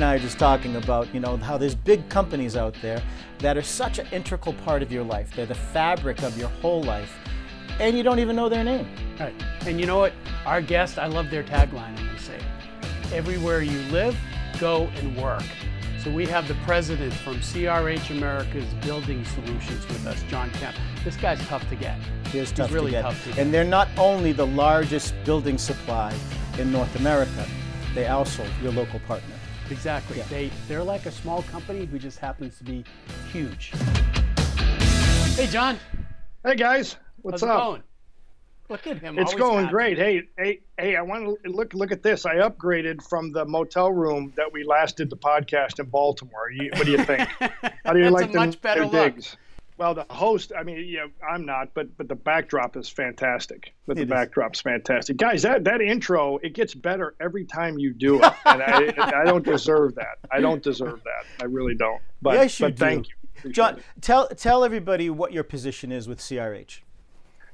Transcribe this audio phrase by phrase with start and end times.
[0.00, 3.02] and I are just talking about, you know, how there's big companies out there
[3.40, 5.30] that are such an integral part of your life.
[5.36, 7.14] They're the fabric of your whole life,
[7.78, 8.88] and you don't even know their name.
[9.18, 9.34] Right.
[9.66, 10.14] And you know what?
[10.46, 11.98] Our guest, I love their tagline.
[11.98, 12.40] I'm going to say,
[13.12, 14.16] "Everywhere you live,
[14.58, 15.44] go and work."
[16.02, 20.76] So we have the president from CRH America's Building Solutions with us, John Kemp.
[21.04, 21.98] This guy's tough to get.
[22.28, 23.02] He is He's tough really to get.
[23.02, 23.38] tough to get.
[23.38, 26.14] And they're not only the largest building supply
[26.58, 27.46] in North America,
[27.94, 29.34] they also your local partner.
[29.70, 30.18] Exactly.
[30.18, 30.24] Yeah.
[30.28, 32.84] They they're like a small company who just happens to be
[33.32, 33.72] huge.
[35.36, 35.78] Hey John,
[36.44, 37.60] Hey guys, what's how's it up?
[37.64, 37.82] going?
[38.68, 39.18] Look at him.
[39.18, 39.72] It's going happy.
[39.72, 39.98] great.
[39.98, 40.94] Hey, hey, hey!
[40.96, 42.24] I want to look look at this.
[42.24, 46.50] I upgraded from the motel room that we last did the podcast in Baltimore.
[46.52, 47.28] You, what do you think?
[47.84, 49.14] How do you That's like a the much better their look.
[49.16, 49.36] digs?
[49.80, 50.52] Well, the host.
[50.54, 53.72] I mean, yeah, I'm not, but but the backdrop is fantastic.
[53.86, 54.10] But the It is.
[54.10, 55.40] backdrop's fantastic, guys.
[55.40, 58.92] That that intro it gets better every time you do it, and I
[59.22, 60.18] I don't deserve that.
[60.30, 61.24] I don't deserve that.
[61.42, 62.02] I really don't.
[62.20, 62.84] But yes, but do.
[62.84, 63.14] thank you.
[63.38, 63.84] Appreciate John, it.
[64.02, 66.80] tell tell everybody what your position is with CRH.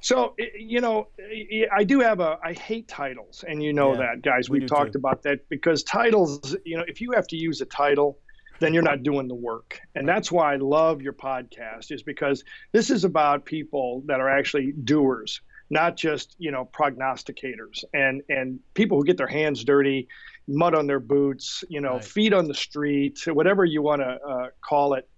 [0.01, 2.41] So you know, I- I do have a.
[2.43, 4.51] I hate titles, and you know Yeah, that, guys.
[4.51, 4.99] we We've do talked too.
[4.99, 6.57] about that because titles.
[6.65, 8.19] You know, if you have to use a title,
[8.61, 11.91] then you're not doing the work, and that's why I love your podcast.
[11.93, 15.41] Is because this is about people that are actually doers,
[15.71, 20.09] not just you know prognosticators, and and people who get their hands dirty,
[20.49, 22.05] mud on their boots, you know, Right.
[22.05, 25.09] feet on the street, whatever you want to uh, call it.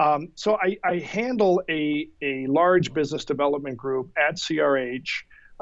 [0.00, 5.08] Um, so I, I handle a, a large business development group at CRH,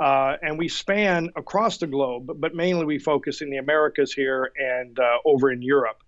[0.00, 4.12] uh, and we span across the globe, but, but mainly we focus in the Americas
[4.12, 5.98] here and uh, over in Europe.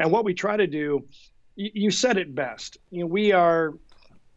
[0.00, 1.04] And what we try to do,
[1.56, 2.78] you, you said it best.
[2.90, 3.74] You know, we are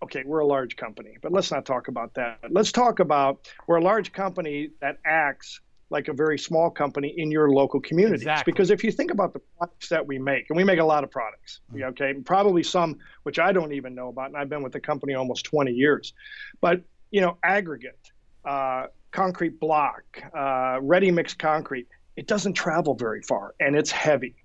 [0.04, 0.24] okay.
[0.26, 2.40] We're a large company, but let's not talk about that.
[2.50, 7.32] Let's talk about we're a large company that acts like a very small company in
[7.32, 8.24] your local communities.
[8.24, 8.52] Exactly.
[8.52, 11.04] Because if you think about the products that we make, and we make a lot
[11.04, 14.74] of products, okay, probably some which I don't even know about, and I've been with
[14.74, 16.14] the company almost 20 years.
[16.60, 16.82] But
[17.12, 18.12] you know, aggregate,
[18.44, 20.04] uh, concrete block,
[20.36, 21.88] uh, ready mix concrete,
[22.18, 24.36] it doesn't travel very far, and it's heavy.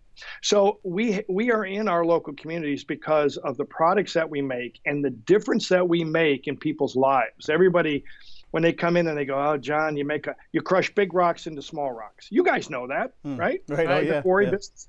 [0.43, 4.81] So we we are in our local communities because of the products that we make
[4.87, 7.49] and the difference that we make in people's lives.
[7.49, 8.05] Everybody
[8.51, 11.15] when they come in and they go, "Oh, John, you make a you crush big
[11.15, 13.63] rocks into small rocks." You guys know that, right?
[13.69, 14.53] Right, oh, yeah, The quarry yeah.
[14.53, 14.89] business.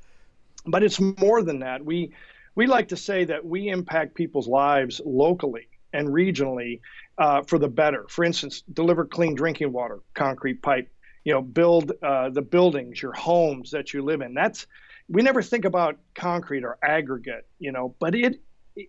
[0.66, 1.84] But it's more than that.
[1.84, 2.14] We
[2.56, 6.82] we like to say that we impact people's lives locally and regionally
[7.18, 8.06] uh, for the better.
[8.10, 10.90] For instance, deliver clean drinking water, concrete pipe.
[11.26, 14.34] You know, build uh, the buildings, your homes that you live in.
[14.34, 14.68] That's
[15.10, 17.48] we never think about concrete or aggregate.
[17.60, 18.42] You know, but it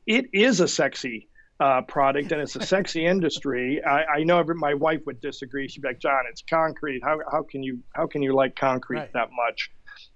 [0.07, 3.83] it is a sexy uh, product and it's a sexy industry.
[3.85, 5.69] I, I know every, my wife would disagree.
[5.69, 7.03] She'd be like, "John, it's concrete.
[7.05, 9.13] How, how can you how can you like concrete Right.
[9.13, 9.71] that much?"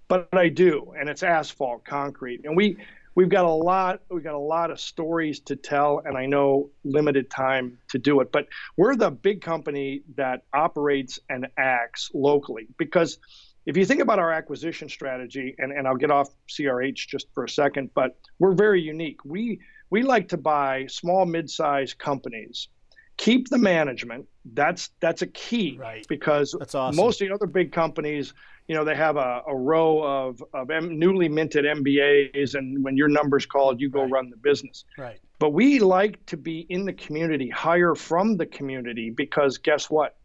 [0.09, 2.79] But I do, and it's asphalt concrete, and we
[3.15, 6.71] we've got a lot we've got a lot of stories to tell, and I know
[6.85, 8.33] limited time to do it.
[8.33, 13.19] But we're the big company that operates and acts locally because
[13.67, 17.45] if you think about our acquisition strategy, and, and I'll get off CRH just for
[17.45, 19.25] a second, but we're very unique.
[19.25, 19.61] We
[19.91, 22.69] we like to buy small, mid-sized companies,
[23.17, 24.27] keep the management.
[24.53, 26.05] That's that's a key, Right.
[26.09, 26.97] Because awesome.
[26.97, 28.35] most of the other big companies,
[28.69, 32.97] you know, they have a, a row of of M- newly minted MBAs, and when
[32.97, 34.11] your number's called, you go Right.
[34.13, 34.85] run the business.
[34.99, 35.19] Right.
[35.39, 40.17] But we like to be in the community, hire from the community, because guess what?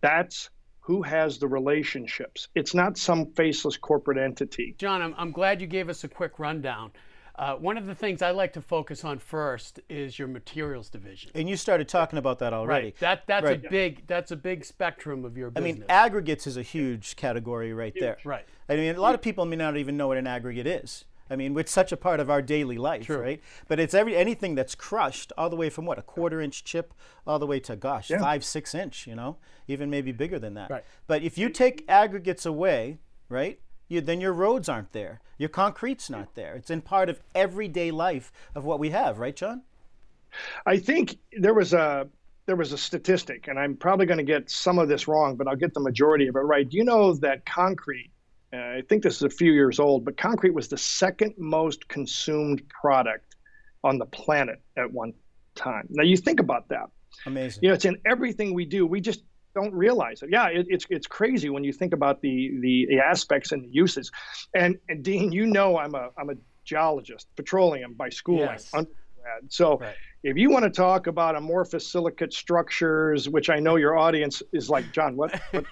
[0.00, 0.50] That's
[0.80, 2.48] who has the relationships.
[2.54, 4.74] It's not some faceless corporate entity.
[4.78, 6.90] John, I'm, I'm glad you gave us a quick rundown.
[7.36, 11.30] Uh, one of the things I like to focus on first is your materials division.
[11.34, 12.86] And you started talking about that already.
[12.88, 12.98] Right.
[12.98, 13.64] That that's Right.
[13.64, 15.64] a big that's a big spectrum of your business.
[15.64, 15.88] I business.
[15.88, 18.18] mean, aggregates is a huge category right there.
[18.24, 18.44] Right.
[18.68, 21.06] I mean, a lot of people may not even know what an aggregate is.
[21.30, 23.20] I mean, it's such a part of our daily life, True.
[23.20, 23.40] right?
[23.68, 26.92] But it's every anything that's crushed, all the way from what a quarter inch chip,
[27.26, 29.36] all the way to gosh, five, six inch, you know,
[29.68, 30.70] even maybe bigger than that.
[30.70, 30.84] Right.
[31.06, 32.98] But if you take aggregates away,
[33.28, 36.54] right, you, then your roads aren't there, your concrete's not there.
[36.54, 39.62] It's in part of everyday life of what we have, right, John?
[40.66, 42.08] I think there was a
[42.46, 45.46] there was a statistic, and I'm probably going to get some of this wrong, but
[45.46, 46.68] I'll get the majority of it right.
[46.68, 48.10] Do you know that concrete?
[48.52, 51.88] Uh, I think this is a few years old, but concrete was the second most
[51.88, 53.36] consumed product
[53.84, 55.12] on the planet at one
[55.54, 55.86] time.
[55.88, 56.90] Now you think about that.
[57.26, 57.62] Amazing.
[57.62, 58.86] You know, it's in everything we do.
[58.86, 59.22] We just
[59.54, 60.30] don't realize it.
[60.32, 63.68] Yeah, it, it's it's crazy when you think about the, the the aspects and the
[63.68, 64.10] uses.
[64.54, 68.70] And and Dean, you know, I'm a I'm a geologist, petroleum by schooling, Yes.
[69.30, 69.40] Undergrad.
[69.40, 69.52] Brad.
[69.52, 69.94] So right.
[70.22, 74.68] if you want to talk about amorphous silicate structures, which I know your audience is
[74.70, 75.40] like, John, what?
[75.50, 75.64] what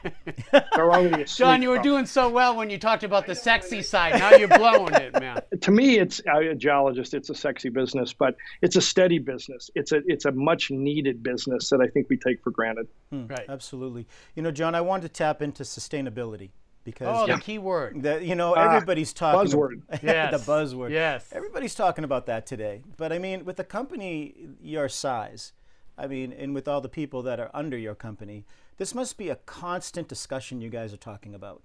[1.27, 1.83] John, you were from?
[1.83, 4.19] doing so well when you talked about the sexy side.
[4.19, 5.41] Now you're blowing it, man.
[5.61, 7.15] to me, it's a geologist.
[7.15, 9.71] It's a sexy business, but it's a steady business.
[9.75, 12.89] It's a it's a much needed business that I think we take for granted.
[13.11, 13.47] Hmm, right.
[13.49, 14.07] Absolutely.
[14.35, 16.51] You know, John, I wanted to tap into sustainability
[16.93, 18.03] because oh, the key word.
[18.03, 19.83] The, you know, ah, everybody's talking buzzword.
[20.03, 20.45] yes.
[20.45, 20.91] the buzzword.
[20.91, 21.29] Yes.
[21.33, 22.83] Everybody's talking about that today.
[22.97, 25.53] But I mean, with a company your size,
[25.97, 28.45] I mean, and with all the people that are under your company,
[28.79, 31.63] this must be a constant discussion you guys are talking about.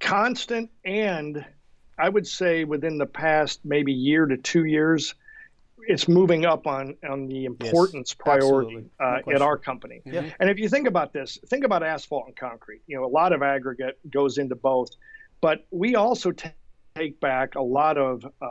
[0.00, 1.44] Constant, and
[1.96, 5.14] I would say within the past maybe year to two years,
[5.86, 10.00] it's moving up on on the importance yes, priority uh, no at our company.
[10.04, 10.30] Yeah.
[10.40, 12.82] And if you think about this, think about asphalt and concrete.
[12.86, 14.90] You know, a lot of aggregate goes into both,
[15.40, 16.32] but we also
[16.94, 18.48] take back a lot of uh,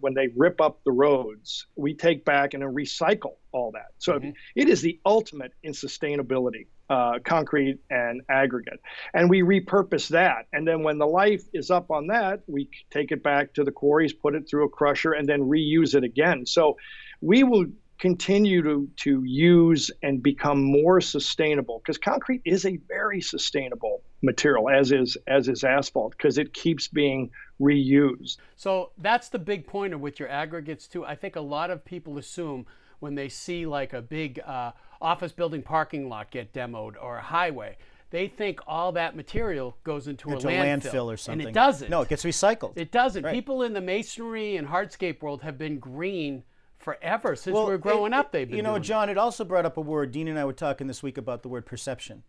[0.00, 1.66] when they rip up the roads.
[1.76, 3.92] We take back and recycle all that.
[3.98, 4.30] So mm-hmm.
[4.56, 8.80] it is the ultimate in sustainability uh, concrete and aggregate.
[9.14, 10.46] And we repurpose that.
[10.52, 13.72] And then when the life is up on that, we take it back to the
[13.72, 16.46] quarries, put it through a crusher, and then reuse it again.
[16.46, 16.76] So
[17.20, 17.66] we will
[17.98, 24.68] continue to, to use and become more sustainable because concrete is a very sustainable material
[24.68, 29.96] as is as is asphalt because it keeps being reused so that's the big pointer
[29.96, 32.66] with your aggregates too i think a lot of people assume
[32.98, 34.72] when they see like a big uh,
[35.04, 37.76] office building parking lot get demoed or a highway.
[38.10, 41.48] They think all that material goes into, into a, landfill, landfill, or something.
[41.48, 41.90] And it doesn't.
[41.90, 42.72] No, it gets recycled.
[42.76, 43.24] It doesn't.
[43.24, 43.34] Right.
[43.34, 46.44] People in the masonry and hardscape world have been green
[46.78, 48.30] forever since well, we were growing it, up.
[48.30, 48.56] They've been.
[48.56, 49.08] You know, John.
[49.08, 49.12] It.
[49.12, 50.12] it also brought up a word.
[50.12, 52.22] Dean and I were talking this week about the word perception.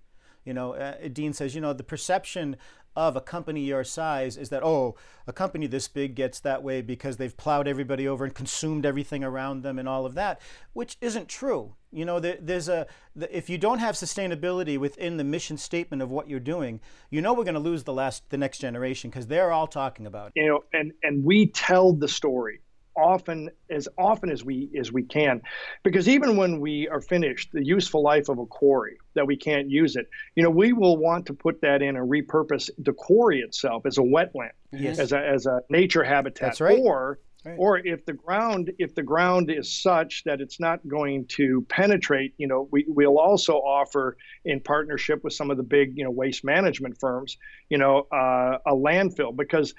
[0.43, 2.57] You know, uh, Dean says, you know, the perception
[2.95, 4.95] of a company your size is that, oh,
[5.27, 9.23] a company this big gets that way because they've plowed everybody over and consumed everything
[9.23, 10.39] around them and all of that,
[10.73, 11.75] which isn't true.
[11.91, 16.01] You know, there, there's a, the, if you don't have sustainability within the mission statement
[16.01, 19.09] of what you're doing, you know we're going to lose the last, the next generation
[19.09, 20.33] because they're all talking about it.
[20.35, 22.61] You know, and, and we tell the story
[22.97, 25.41] often as often as we as we can
[25.83, 29.69] because even when we are finished the useful life of a quarry that we can't
[29.69, 33.41] use it you know we will want to put that in and repurpose the quarry
[33.41, 34.99] itself as a wetland yes.
[34.99, 36.79] as a as a nature habitat That's right.
[36.79, 37.57] or Right.
[37.59, 42.33] Or if the ground if the ground is such that it's not going to penetrate,
[42.37, 46.09] you know, we, we'll also offer in partnership with some of the big, you know,
[46.09, 47.37] waste management firms,
[47.69, 49.75] you know, uh, a landfill because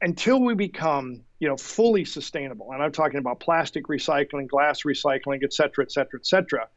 [0.00, 5.42] until we become you know fully sustainable and i'm talking about plastic recycling glass recycling
[5.42, 6.68] et cetera et cetera et cetera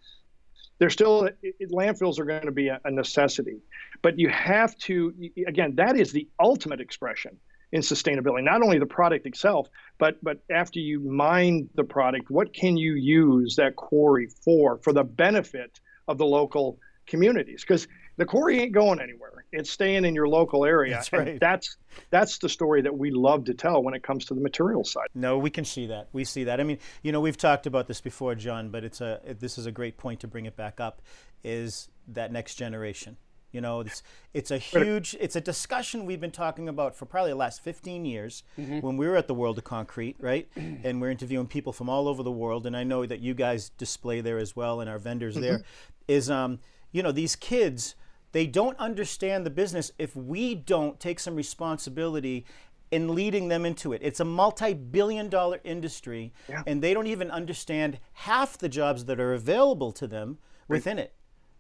[0.80, 1.30] there's still
[1.72, 3.62] landfills are going to be a, necessity.
[4.02, 5.14] But you have to
[5.48, 7.38] again that is the ultimate expression
[7.72, 9.68] in sustainability not only the product itself
[10.00, 14.92] but but after you mine the product what can you use that quarry for for
[14.92, 17.88] the benefit of the local communities because
[18.18, 19.46] the quarry ain't going anywhere.
[19.52, 20.94] It's staying in your local area.
[20.94, 21.40] That's right.
[21.40, 21.78] That's
[22.10, 25.08] that's the story that we love to tell when it comes to the material side.
[25.14, 26.08] No, we can see that.
[26.14, 26.60] We see that.
[26.60, 29.66] I mean, you know, we've talked about this before, John, but it's a this is
[29.66, 31.02] a great point to bring it back up.
[31.44, 33.18] Is that next generation?
[33.52, 34.02] You know, it's
[34.34, 38.06] it's a huge it's a discussion we've been talking about for probably the last 15
[38.06, 38.80] years mm-hmm.
[38.80, 40.48] when we were at the World of Concrete, right?
[40.56, 43.70] and we're interviewing people from all over the world, and I know that you guys
[43.70, 45.44] display there as well, and our vendors mm-hmm.
[45.44, 45.64] there.
[46.08, 46.60] Is um,
[46.92, 47.96] you know, these kids
[48.32, 52.46] they don't understand the business if we don't take some responsibility
[52.90, 54.02] in leading them into it.
[54.04, 56.64] It's a multi billion dollar industry, yeah.
[56.68, 61.14] and they don't even understand half the jobs that are available to them within it.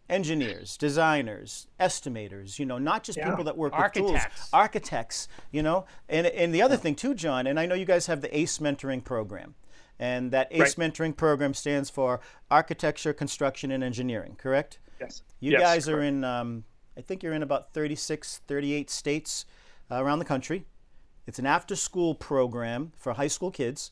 [0.10, 3.30] Engineers, designers, estimators, you know, not just yeah.
[3.30, 4.12] people that work architects.
[4.12, 5.86] with tools, architects, you know.
[6.10, 8.58] And, and the other thing, too, John, and I know you guys have the ACE
[8.58, 9.56] mentoring program.
[9.98, 10.92] And that ACE right.
[10.92, 12.20] mentoring program stands for
[12.50, 14.80] Architecture, Construction, and Engineering, correct?
[15.01, 15.24] Yes.
[15.39, 16.63] You yes, guys are in, um,
[16.98, 19.46] I think you're in about 36, 38 states
[19.89, 20.65] uh, around the country.
[21.27, 23.91] It's an after school program for high school kids,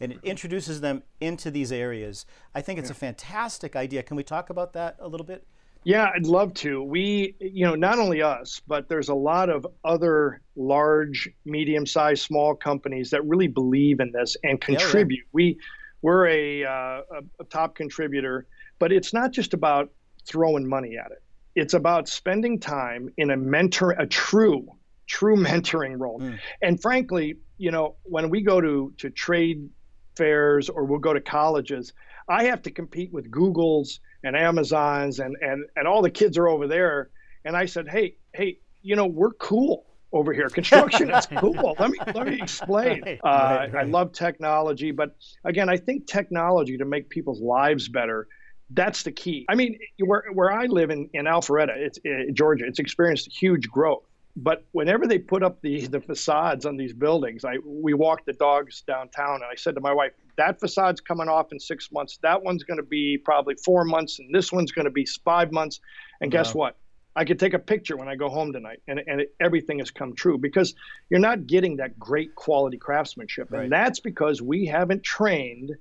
[0.00, 2.26] and it introduces them into these areas.
[2.54, 2.92] I think it's yeah.
[2.92, 4.02] a fantastic idea.
[4.02, 5.46] Can we talk about that a little bit?
[5.84, 6.82] Yeah, I'd love to.
[6.82, 12.54] We, you know, not only us, but there's a lot of other large, medium-sized, small
[12.54, 15.16] companies that really believe in this and contribute.
[15.16, 15.30] Yeah, yeah.
[15.32, 15.58] We,
[16.02, 18.46] we're a, uh, a, a top contributor,
[18.78, 19.90] but it's not just about
[20.26, 21.22] throwing money at it.
[21.54, 24.66] It's about spending time in a mentor, a true,
[25.06, 26.20] true mentoring role.
[26.20, 26.38] Mm.
[26.62, 29.68] And frankly, you know, when we go to to trade
[30.16, 31.92] fairs or we'll go to colleges,
[32.28, 36.48] I have to compete with Google's and Amazon's and and and all the kids are
[36.48, 37.10] over there.
[37.44, 39.86] And I said, hey, hey, you know, we're cool.
[40.12, 40.48] over here.
[40.48, 41.76] Construction is cool.
[41.78, 43.02] Let me let me explain.
[43.02, 47.88] Right, Uh, right, I love technology, but again, I think technology to make people's lives
[47.88, 48.26] better.
[48.70, 49.46] That's the key.
[49.48, 53.68] I mean, where where I live in in Alpharetta, it's uh, Georgia, it's experienced huge
[53.68, 54.04] growth.
[54.36, 58.32] But whenever they put up the the facades on these buildings, I we walked the
[58.34, 62.18] dogs downtown, and I said to my wife, "That facade's coming off in six months.
[62.22, 65.50] That one's going to be probably four months, and this one's going to be five
[65.50, 65.80] months."
[66.20, 66.60] And guess Wow.
[66.60, 66.76] what?
[67.16, 69.90] I could take a picture when I go home tonight, and, and it, everything has
[69.90, 70.74] come true because
[71.10, 73.50] you're not getting that great quality craftsmanship.
[73.50, 73.64] Right.
[73.64, 75.72] And that's because we haven't trained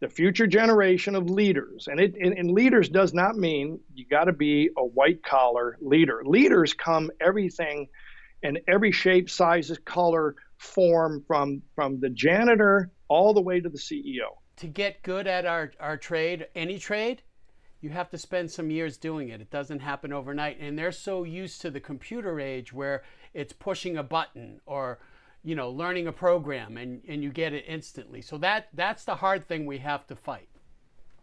[0.00, 1.88] the future generation of leaders.
[1.90, 5.76] And, it, and, and leaders does not mean you got to be a white collar
[5.80, 6.22] leader.
[6.24, 7.88] Leaders come everything
[8.42, 13.78] in every shape, size, color, form from, from the janitor all the way to the
[13.78, 14.36] CEO.
[14.56, 17.22] to get good at our, our trade, any trade,
[17.80, 19.40] you have to spend some years doing it.
[19.40, 20.58] It doesn't happen overnight.
[20.60, 23.02] And they're so used to the computer age where
[23.32, 24.98] it's pushing a button or,
[25.42, 28.20] you know, learning a program and, and you get it instantly.
[28.20, 30.48] So that that's the hard thing we have to fight.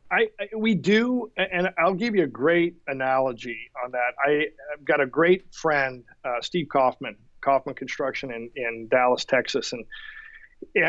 [0.10, 4.14] I, I we do, and I'll give you a great analogy on that.
[4.26, 9.74] I, I've got a great friend, uh, Steve Kaufman, Kaufman Construction in, in Dallas, Texas,
[9.74, 9.84] and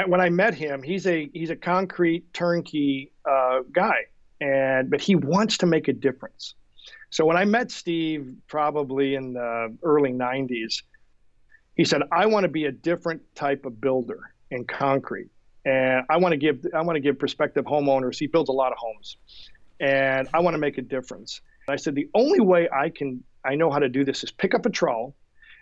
[0.06, 4.06] when I met him, he's a he's a concrete turnkey uh, guy,
[4.40, 6.54] and but he wants to make a difference.
[7.10, 10.82] So when I met Steve, probably in the early '90s,
[11.78, 15.30] he said, "I want to be a different type of builder in concrete."
[15.68, 18.18] and I want to give I want to give prospective homeowners.
[18.18, 19.16] He builds a lot of homes,
[19.80, 21.40] and I want to make a difference.
[21.66, 24.30] And I said the only way I can I know how to do this is
[24.30, 25.14] pick up a trowel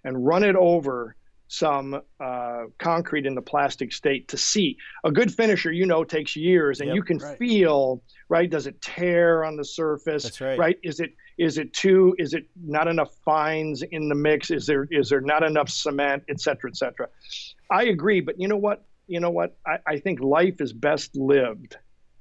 [0.04, 1.16] and run it over
[1.48, 4.76] some uh, concrete in the plastic state to see.
[5.04, 7.38] A good finisher, you know, takes years, and Yep, you can right.
[7.38, 8.50] feel right.
[8.50, 10.24] Does it tear on the surface?
[10.24, 10.58] That's right.
[10.58, 10.78] Right?
[10.82, 12.14] Is it is it too?
[12.18, 14.50] Is it not enough fines in the mix?
[14.50, 17.08] Is there is there not enough cement, et cetera, et cetera?
[17.70, 18.84] I agree, but you know what?
[19.06, 19.56] You know what?
[19.66, 21.76] I, I think life is best lived,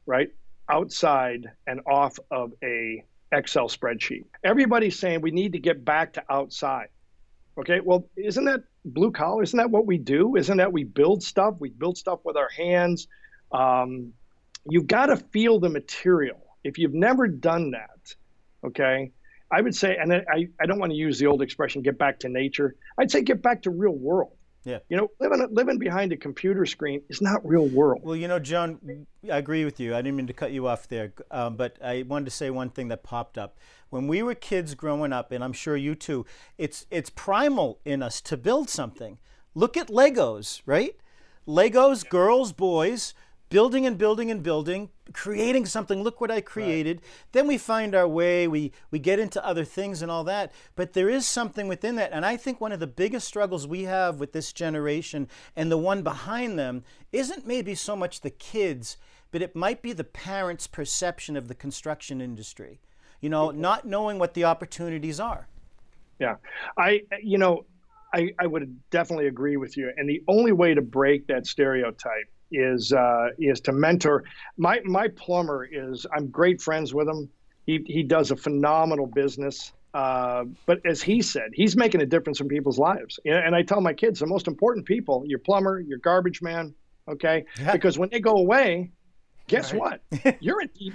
[0.05, 0.29] right,
[0.69, 4.25] outside and off of a Excel spreadsheet.
[4.43, 6.89] Everybody's saying we need to get back to outside.
[7.57, 9.43] Okay, well, isn't that blue collar?
[9.43, 10.35] Isn't that what we do?
[10.35, 11.55] Isn't that we build stuff?
[11.59, 13.07] We build stuff with our hands.
[13.51, 14.13] Um,
[14.69, 16.37] you've got to feel the material.
[16.63, 18.15] If you've never done that,
[18.65, 19.11] okay,
[19.51, 22.19] I would say, and I, I don't want to use the old expression, get back
[22.19, 22.75] to nature.
[22.97, 24.34] I'd say get back to real world.
[24.65, 24.79] Yeah.
[24.89, 28.01] You know, living living behind a computer screen is not real world.
[28.03, 29.93] Well, you know, John, I agree with you.
[29.93, 32.71] I didn't mean to cut you off there, um, but I wanted to say one
[32.71, 33.59] thing that popped up.
[33.91, 36.25] When we were kids growing up, and I'm sure you too,
[36.57, 39.19] it's it's primal in us to build something.
[39.53, 40.95] Look at Legos, right?
[41.47, 43.13] Legos, girls, boys,
[43.55, 46.03] building and building and building, creating something.
[46.03, 46.99] Look what I created.
[47.31, 50.51] Then we find our way, we, we get into other things and all that.
[50.75, 52.11] But there is something within that.
[52.11, 55.77] And I think one of the biggest struggles we have with this generation and the
[55.77, 56.83] one behind them
[57.13, 58.97] isn't maybe so much the kids,
[59.31, 62.81] but it might be the parents' perception of the construction industry.
[63.21, 65.47] You know, not knowing what the opportunities are.
[66.19, 66.35] Yeah,
[66.77, 67.63] I you know,
[68.13, 69.93] I I would definitely agree with you.
[69.95, 74.23] And the only way to break that stereotype is uh, is to mentor.
[74.57, 77.29] My my plumber is I'm great friends with him.
[77.65, 79.73] He he does a phenomenal business.
[79.93, 83.19] Uh, but as he said, he's making a difference in people's lives.
[83.25, 86.73] And and I tell my kids the most important people: your plumber, your garbage man.
[87.07, 87.71] Okay, Yeah.
[87.71, 88.91] because when they go away,
[89.47, 89.99] guess Right.
[90.13, 90.37] what?
[90.41, 90.93] You're in deep.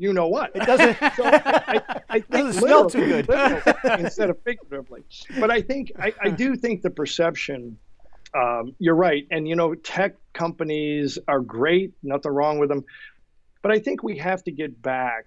[0.00, 0.52] You know what?
[0.54, 0.96] It doesn't.
[1.16, 3.28] So I, I think Doesn't smell too good.
[3.98, 5.02] instead of figuratively.
[5.40, 7.76] But I think I, I do think the perception.
[8.34, 11.92] Um, you're right, and you know, tech companies are great.
[12.02, 12.84] Nothing wrong with them,
[13.62, 15.26] but I think we have to get back,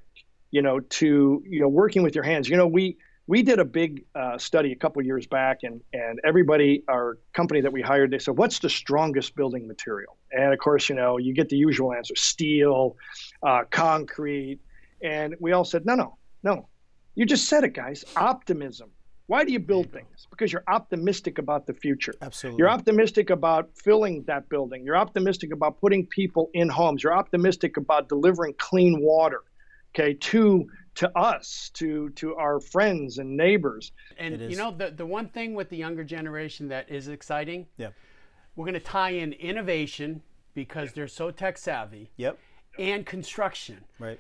[0.51, 2.48] you know, to you know, working with your hands.
[2.48, 6.20] You know, we we did a big uh, study a couple years back, and and
[6.24, 10.60] everybody, our company that we hired, they said, "What's the strongest building material?" And of
[10.60, 12.98] course, you know, you get the usual answer: steel,
[13.43, 14.60] uh, concrete,
[15.03, 16.67] and we all said, "No, no, no.
[17.15, 18.05] You just said it, guys.
[18.15, 18.89] Optimism.
[19.32, 20.28] Why do you build things?
[20.30, 22.14] Because you're optimistic about the future.
[22.22, 22.58] Absolutely.
[22.60, 24.84] You're optimistic about filling that building.
[24.84, 27.02] You're optimistic about putting people in homes.
[27.02, 29.44] You're optimistic about delivering clean water,
[29.96, 33.94] okay, to to us, to to our friends and neighbors.
[34.18, 37.92] And you know, the, the one thing with the younger generation that is exciting, Yeah.
[38.58, 40.24] we're going to tie in innovation
[40.56, 42.38] because they're so tech savvy Yep.
[42.78, 43.86] and construction.
[43.98, 44.20] Right.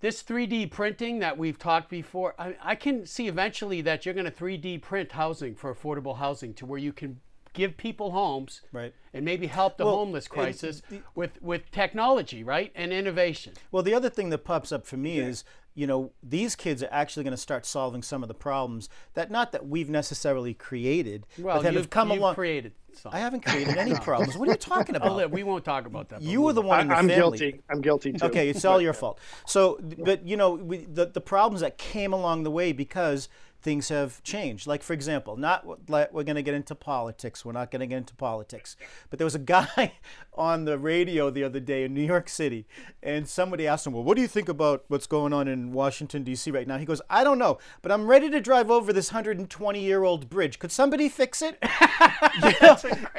[0.00, 4.26] This 3D printing that we've talked before, I, I can see eventually that you're going
[4.26, 7.20] to 3D print housing for affordable housing to where you can
[7.56, 8.94] give people homes Right.
[9.12, 13.54] and maybe help the Well, homeless crisis the- with with technology, right, and innovation.
[13.72, 15.42] Well, the other thing that pops up for me is,
[15.74, 19.30] you know, these kids are actually going to start solving some of the problems that
[19.30, 22.34] not that we've necessarily created, Well, but that you've, come you've along.
[22.34, 22.72] created.
[22.94, 23.12] Some.
[23.14, 24.38] I haven't created any problems.
[24.38, 25.30] What are you talking Oh, about?
[25.30, 26.22] we won't talk about that.
[26.22, 27.38] You were the one I, in the I'm family.
[27.38, 27.60] guilty.
[27.68, 28.24] I'm guilty too.
[28.26, 29.18] Okay, it's all your fault.
[29.46, 33.28] So, but you know, we, the the problems that came along the way because
[33.66, 34.66] things have changed.
[34.66, 35.58] Like for example, not
[35.90, 37.44] like we're going to get into politics.
[37.44, 38.76] We're not going to get into politics.
[39.10, 39.92] But there was a guy
[40.32, 42.66] on the radio the other day in New York City,
[43.02, 46.22] and somebody asked him, "Well, what do you think about what's going on in Washington
[46.22, 46.50] D.C.
[46.50, 49.80] right now?" He goes, "I don't know, but I'm ready to drive over this 120
[49.82, 50.58] year old bridge.
[50.60, 51.58] Could somebody fix it?"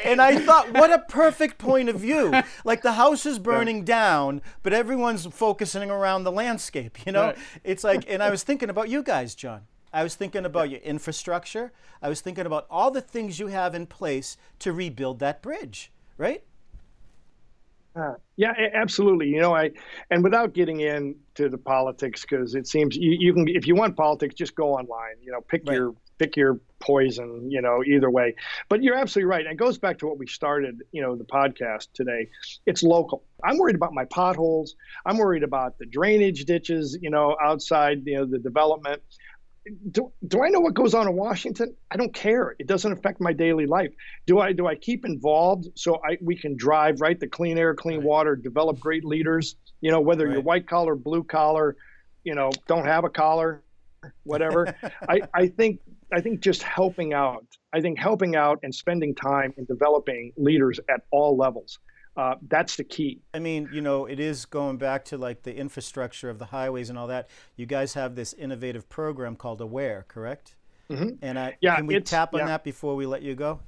[0.03, 2.33] And I thought, what a perfect point of view.
[2.63, 7.05] Like the house is burning down, but everyone's focusing around the landscape.
[7.05, 7.37] You know, Right.
[7.63, 9.61] it's like, and I was thinking about you guys, John.
[9.93, 11.71] I was thinking about your infrastructure.
[12.01, 15.91] I was thinking about all the things you have in place to rebuild that bridge,
[16.17, 16.43] right?
[17.95, 19.27] Uh, yeah, absolutely.
[19.27, 19.71] You know, I
[20.11, 23.95] and without getting into the politics, because it seems you, you can, if you want
[23.97, 25.15] politics, just go online.
[25.23, 25.75] You know, pick Right.
[25.75, 27.49] your pick your poison.
[27.49, 28.35] You know, either way.
[28.69, 29.45] But you're absolutely right.
[29.45, 30.83] And it goes back to what we started.
[30.91, 32.29] You know, the podcast today.
[32.67, 33.23] It's local.
[33.43, 34.75] I'm worried about my potholes.
[35.03, 36.95] I'm worried about the drainage ditches.
[37.01, 38.03] You know, outside.
[38.05, 39.01] You know, the development.
[39.91, 41.75] Do, do I know what goes on in Washington?
[41.91, 42.55] I don't care.
[42.59, 43.93] It doesn't affect my daily life.
[44.25, 47.73] Do I do I keep involved so I we can drive right the clean air,
[47.75, 49.55] clean water, develop great leaders?
[49.81, 51.75] You know, whether you're white collar, blue collar,
[52.23, 53.63] you know, don't have a collar,
[54.23, 54.75] whatever.
[55.09, 55.79] I, I think
[56.11, 57.45] I think just helping out.
[57.73, 61.79] I think helping out and spending time and developing leaders at all levels.
[62.17, 63.21] Uh, that's the key.
[63.33, 66.89] I mean, you know, it is going back to like the infrastructure of the highways
[66.89, 67.29] and all that.
[67.55, 70.55] You guys have this innovative program called Aware, correct?
[70.89, 71.09] Mm-hmm.
[71.21, 72.47] And I, Yeah, can we tap on yeah.
[72.47, 73.59] that before we let you go?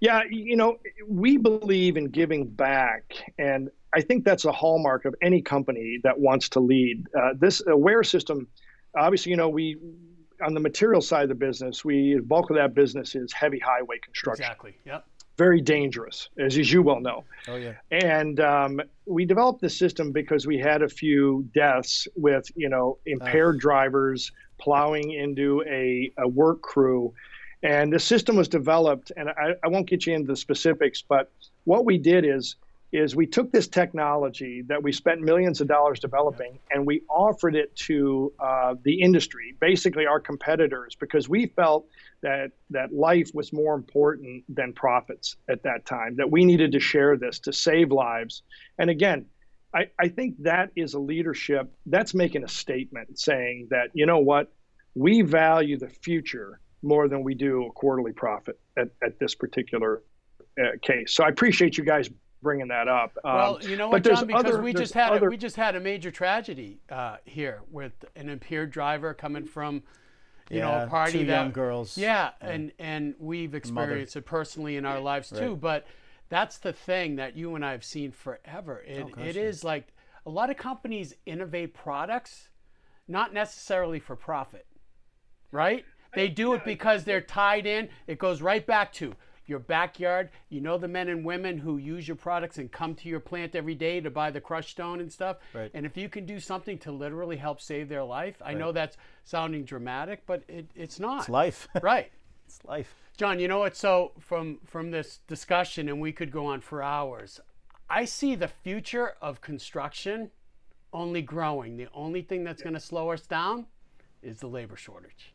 [0.00, 5.14] Yeah, you know, we believe in giving back, and I think that's a hallmark of
[5.22, 7.06] any company that wants to lead.
[7.16, 8.48] Uh, this aware system,
[8.96, 9.78] obviously, you know, we
[10.44, 13.60] on the material side of the business, we the bulk of that business is heavy
[13.60, 14.74] highway construction, Exactly.
[14.84, 15.06] Yep.
[15.36, 17.24] Very dangerous, as, as you well know.
[17.48, 17.74] Oh yeah.
[17.90, 22.98] And um, we developed this system because we had a few deaths with, you know,
[23.06, 27.12] impaired drivers plowing into a, a work crew.
[27.62, 31.30] And the system was developed, and I, I won't get you into the specifics, but
[31.64, 32.56] what we did is
[32.92, 37.56] is we took this technology that we spent millions of dollars developing and we offered
[37.56, 41.86] it to uh, the industry, basically our competitors, because we felt
[42.20, 46.16] that that life was more important than profits at that time.
[46.16, 48.42] That we needed to share this to save lives.
[48.78, 49.24] And again,
[49.74, 54.18] I, I think that is a leadership that's making a statement saying that you know
[54.18, 54.52] what,
[54.94, 60.02] we value the future more than we do a quarterly profit at, at this particular
[60.60, 61.14] uh, case.
[61.14, 62.10] So I appreciate you guys
[62.42, 63.16] bringing that up.
[63.24, 64.26] Um, Well, you know what, John?
[64.26, 67.62] Because other- we just had other- a, we just had a major tragedy uh, here
[67.70, 69.82] with an impaired driver coming from,
[70.50, 71.96] you know, a party two that young girls.
[71.96, 75.56] Yeah, and and we've experienced it personally in our lives too.
[75.56, 75.86] But
[76.28, 78.82] that's the thing that you and I have seen forever.
[78.86, 79.88] It, it is like
[80.26, 82.48] a lot of companies innovate products,
[83.08, 84.66] not necessarily for profit,
[85.50, 85.84] right?
[86.14, 87.88] They do it because they're tied in.
[88.06, 89.14] It goes right back to
[89.52, 90.30] your backyard.
[90.48, 93.54] You know the men and women who use your products and come to your plant
[93.54, 95.36] every day to buy the crushed stone and stuff.
[95.52, 95.70] Right.
[95.74, 98.96] And if you can do something to literally help save their life, I know that's
[99.24, 101.20] sounding dramatic, but it, it's not.
[101.20, 101.68] It's life.
[101.82, 102.10] right.
[102.46, 102.94] it's life.
[103.18, 103.76] John, you know what?
[103.76, 107.38] So from from this discussion, and we could go on for hours.
[107.90, 110.30] I see the future of construction
[110.94, 111.76] only growing.
[111.76, 113.66] The only thing that's going to slow us down
[114.22, 115.34] is the labor shortage.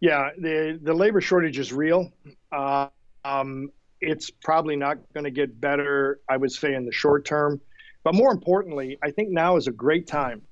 [0.00, 2.12] Yeah, the the labor shortage is real.
[2.50, 2.88] Uh,
[3.24, 7.60] um, it's probably not going to get better, I would say, in the short term.
[8.04, 10.42] But more importantly, I think now is a great time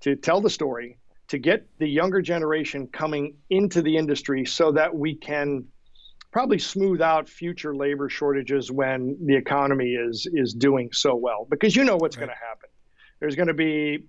[0.00, 0.98] to tell the story,
[1.28, 5.64] to get the younger generation coming into the industry so that we can
[6.30, 11.46] probably smooth out future labor shortages when the economy is is doing so well.
[11.50, 12.68] Because you know what's going to happen.
[13.20, 14.04] There's going to be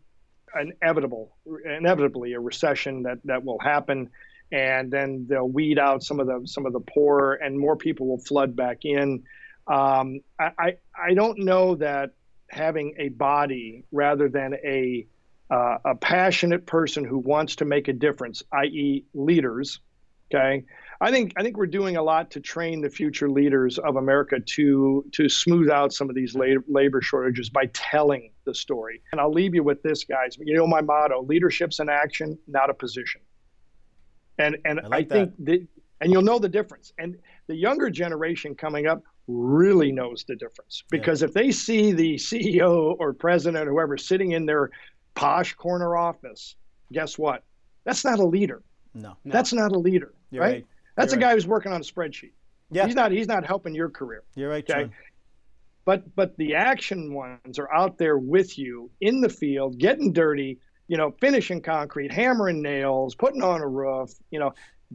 [0.59, 4.09] inevitable, inevitably a recession that that will happen
[4.51, 8.07] and then they'll weed out some of the some of the poor, and more people
[8.07, 9.23] will flood back in.
[9.67, 10.77] Um, I, I
[11.09, 12.11] I don't know that
[12.49, 15.07] having a body rather than a
[15.49, 19.79] uh, a passionate person who wants to make a difference, i.e., leaders.
[20.33, 20.63] Okay,
[21.01, 24.39] I think I think we're doing a lot to train the future leaders of America
[24.39, 29.01] to to smooth out some of these la- labor shortages by telling the story.
[29.11, 30.37] And I'll leave you with this, guys.
[30.39, 33.21] You know my motto: leadership's an action, not a position
[34.37, 35.67] and and I, like think that
[36.01, 37.17] and you'll know the difference and
[37.47, 41.27] the younger generation coming up really knows the difference because yeah.
[41.27, 44.69] if they see the CEO or president or whoever sitting in their
[45.15, 46.55] posh corner office,
[46.91, 47.43] guess what?
[47.85, 48.61] That's not a leader.
[48.93, 49.33] No, no.
[49.33, 50.39] that's not a leader, right?
[50.39, 50.65] right?
[50.95, 51.33] That's You're a guy right.
[51.33, 52.31] who's working on a spreadsheet.
[52.71, 53.11] Yeah, he's not.
[53.11, 54.23] He's not helping your career.
[54.35, 54.83] You're right, okay?
[54.83, 54.93] John.
[55.85, 60.59] But but the action ones are out there with you in the field, getting dirty,
[60.87, 64.13] you know, finishing concrete, hammering nails, putting on a roof.
[64.31, 64.53] You know,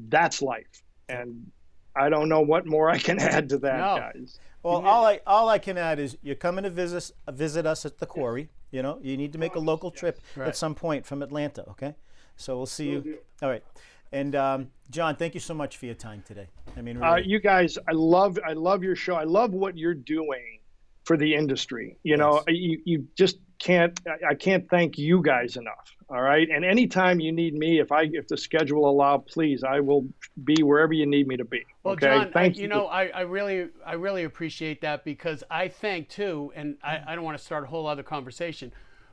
[0.08, 0.82] that's life.
[1.08, 1.50] And
[1.96, 3.96] I don't know what more I can add to that, no.
[3.96, 4.38] guys.
[4.62, 7.98] Well, all I all I can add is you're coming to visit visit us at
[7.98, 8.50] the quarry.
[8.70, 10.48] You know, you need to make a local trip right.
[10.48, 11.68] at some point from Atlanta.
[11.70, 11.94] Okay,
[12.36, 13.18] so we'll see you.
[13.42, 13.64] All right.
[14.12, 16.48] And um, John, thank you so much for your time today.
[16.76, 17.08] I mean, really.
[17.08, 19.14] uh, you guys, I love, I love your show.
[19.14, 20.58] I love what you're doing
[21.04, 21.96] for the industry.
[22.02, 25.94] You know, you, you just can't, I can't thank you guys enough.
[26.08, 26.48] All right.
[26.50, 30.08] And anytime you need me, if I, if the schedule allow, please, I will
[30.42, 31.64] be wherever you need me to be.
[31.84, 32.06] Well, okay?
[32.06, 32.62] John, thank I, you.
[32.62, 37.00] You know, I, I really, I really appreciate that because I think too, and I,
[37.06, 38.72] I don't want to start a whole other conversation,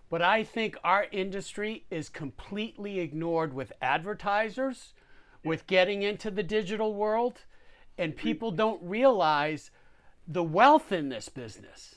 [0.09, 4.93] but I think our industry is completely ignored with advertisers,
[5.43, 7.41] with getting into the digital world,
[7.97, 9.69] and people don't realize
[10.27, 11.96] the wealth in this business.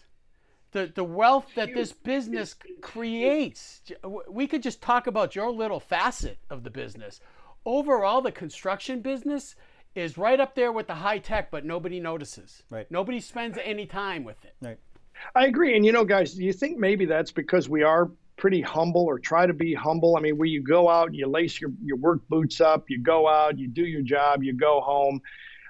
[0.72, 3.82] The, the wealth that this business creates.
[4.28, 7.20] We could just talk about your little facet of the business.
[7.66, 9.56] Overall, the construction business
[9.94, 12.62] is right up there with the high tech, but nobody notices.
[12.70, 12.90] Right.
[12.90, 14.54] Nobody spends any time with it.
[14.62, 14.78] Right.
[15.34, 15.76] I agree.
[15.76, 19.18] And you know, guys, do you think maybe that's because we are pretty humble or
[19.18, 20.16] try to be humble?
[20.16, 23.28] I mean, where you go out, you lace your, your work boots up, you go
[23.28, 25.20] out, you do your job, you go home.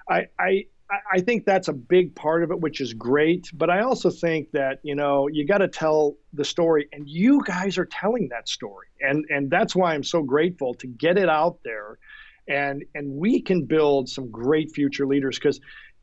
[0.09, 0.65] I, I,
[1.11, 3.49] I think that's a big part of it, which is great.
[3.53, 7.41] But I also think that you know you got to tell the story, and you
[7.45, 11.29] guys are telling that story, and and that's why I'm so grateful to get it
[11.29, 11.97] out there,
[12.47, 15.59] and and we can build some great future leaders because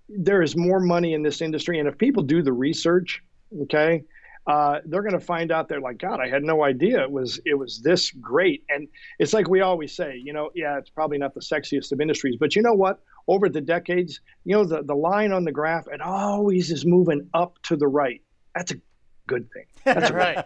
[0.08, 3.22] there is more money in this industry, and if people do the research,
[3.62, 4.02] okay,
[4.48, 7.38] uh, they're going to find out they're like, God, I had no idea it was
[7.44, 8.64] it was this great.
[8.70, 12.00] And it's like we always say, you know, yeah, it's probably not the sexiest of
[12.00, 13.00] industries, but you know what?
[13.28, 17.28] Over the decades, you know, the, the line on the graph, it always is moving
[17.34, 18.22] up to the right.
[18.54, 18.76] That's a
[19.26, 19.66] good thing.
[19.84, 20.44] That's right.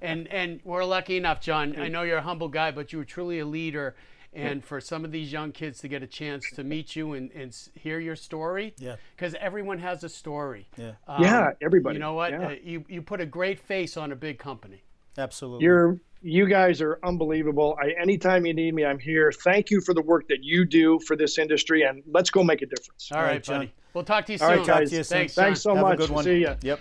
[0.00, 1.78] and and we're lucky enough, John.
[1.78, 3.94] I know you're a humble guy, but you were truly a leader.
[4.34, 7.30] And for some of these young kids to get a chance to meet you and,
[7.32, 8.96] and hear your story yeah.
[9.14, 10.68] because everyone has a story.
[10.78, 10.92] Yeah.
[11.06, 11.96] Um, yeah everybody.
[11.96, 12.32] you know what?
[12.32, 12.46] Yeah.
[12.46, 14.84] uh, you, you put a great face on a big company.
[15.18, 15.64] Absolutely.
[15.64, 19.92] You're you guys are unbelievable I, anytime you need me i'm here thank you for
[19.92, 23.18] the work that you do for this industry and let's go make a difference all,
[23.18, 25.74] all right, right buddy we'll talk to you soon all right guys thanks thanks so
[25.74, 26.24] Have much a good one.
[26.24, 26.80] see you yep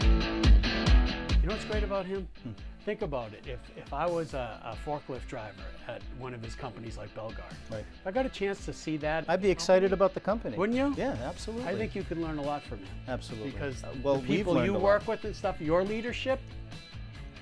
[0.00, 2.50] you know what's great about him hmm
[2.84, 3.44] think about it.
[3.46, 7.54] If if I was a, a, forklift driver at one of his companies like Belgard,
[7.70, 7.84] right.
[8.00, 10.56] if I got a chance to see that, I'd be excited company, about the company.
[10.56, 10.94] Wouldn't you?
[10.96, 11.68] Yeah, absolutely.
[11.68, 12.88] I think you could learn a lot from him.
[13.08, 13.50] Absolutely.
[13.50, 16.40] Because uh, well, the people you work with and stuff, your leadership,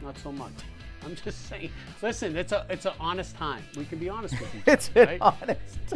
[0.02, 0.52] not so much.
[1.04, 1.70] I'm just saying.
[2.02, 3.62] Listen, it's a it's an honest time.
[3.76, 4.62] We can be honest with you.
[4.66, 5.18] it's right?
[5.20, 5.94] honest.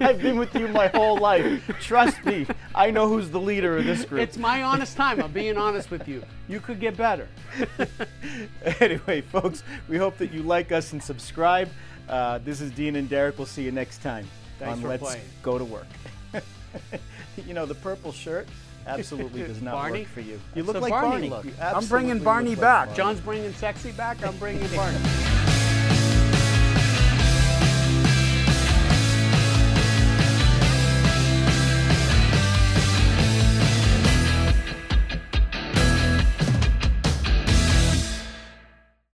[0.00, 1.62] I've been with you my whole life.
[1.80, 4.22] Trust me, I know who's the leader of this group.
[4.22, 5.22] It's my honest time.
[5.22, 6.24] I'm being honest with you.
[6.48, 7.28] You could get better.
[8.80, 11.68] anyway, folks, we hope that you like us and subscribe.
[12.08, 13.38] Uh, this is Dean and Derek.
[13.38, 14.26] We'll see you next time
[14.58, 15.22] Thanks on for Let's playing.
[15.42, 15.86] Go to Work.
[17.46, 18.48] you know the purple shirt
[18.86, 20.00] absolutely does not Barney?
[20.00, 20.40] work for you.
[20.54, 21.50] You look It's like Barney Barney.
[21.50, 21.60] look.
[21.60, 22.86] I'm bringing Barney like back.
[22.88, 22.96] Barney.
[22.96, 24.24] John's bringing sexy back.
[24.24, 24.98] I'm bringing Barney.